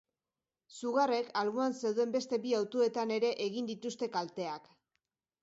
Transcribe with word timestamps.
Sugarrek 0.77 1.29
alboan 1.41 1.75
zeuden 1.81 2.15
beste 2.15 2.41
bi 2.47 2.57
autoetan 2.61 3.15
ere 3.19 3.31
egin 3.51 3.71
dituzte 3.75 4.11
kalteak. 4.19 4.69